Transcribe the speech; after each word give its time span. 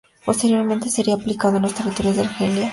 Posteriormente 0.25 0.89
sería 0.89 1.13
aplicado 1.13 1.57
en 1.57 1.61
los 1.61 1.75
territorios 1.75 2.15
de 2.15 2.21
Argelia, 2.23 2.29
Marruecos 2.33 2.53
y 2.53 2.55
Túnez. 2.55 2.69